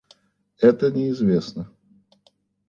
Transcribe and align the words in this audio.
Это 0.57 0.89
неизвестно 0.89 1.69